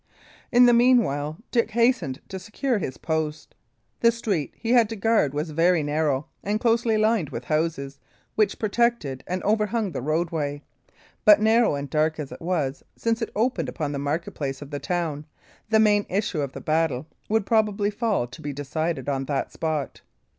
In 0.51 0.65
the 0.65 0.73
meanwhile 0.73 1.37
Dick 1.51 1.69
hastened 1.69 2.21
to 2.29 2.39
secure 2.39 2.79
his 2.79 2.97
post. 2.97 3.53
The 3.99 4.11
street 4.11 4.55
he 4.57 4.71
had 4.71 4.89
to 4.89 4.95
guard 4.95 5.31
was 5.35 5.51
very 5.51 5.83
narrow, 5.83 6.25
and 6.43 6.59
closely 6.59 6.97
lined 6.97 7.29
with 7.29 7.43
houses, 7.45 7.99
which 8.33 8.57
projected 8.57 9.23
and 9.27 9.43
overhung 9.43 9.91
the 9.91 10.01
roadway; 10.01 10.63
but 11.23 11.39
narrow 11.39 11.75
and 11.75 11.87
dark 11.87 12.19
as 12.19 12.31
it 12.31 12.41
was, 12.41 12.81
since 12.95 13.21
it 13.21 13.29
opened 13.35 13.69
upon 13.69 13.91
the 13.91 13.99
market 13.99 14.31
place 14.31 14.59
of 14.59 14.71
the 14.71 14.79
town, 14.79 15.27
the 15.69 15.77
main 15.79 16.07
issue 16.09 16.41
of 16.41 16.53
the 16.53 16.61
battle 16.61 17.05
would 17.29 17.45
probably 17.45 17.91
fall 17.91 18.25
to 18.25 18.41
be 18.41 18.51
decided 18.51 19.07
on 19.07 19.25
that 19.25 19.53
spot. 19.53 20.01